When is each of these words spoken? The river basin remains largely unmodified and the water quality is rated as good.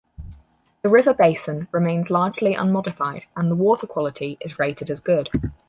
The 0.81 0.89
river 0.89 1.13
basin 1.13 1.67
remains 1.71 2.09
largely 2.09 2.55
unmodified 2.55 3.25
and 3.35 3.51
the 3.51 3.55
water 3.55 3.85
quality 3.85 4.35
is 4.41 4.57
rated 4.57 4.89
as 4.89 4.99
good. 4.99 5.29